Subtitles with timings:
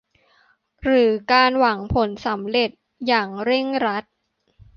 [0.83, 2.69] หรือการหวังผลสำเร็จ
[3.07, 4.03] อย่างเร่งรัด